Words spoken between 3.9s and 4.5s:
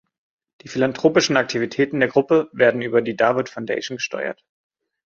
gesteuert.